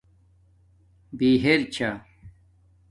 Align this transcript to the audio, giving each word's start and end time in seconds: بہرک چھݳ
بہرک 1.17 1.67
چھݳ 1.75 1.89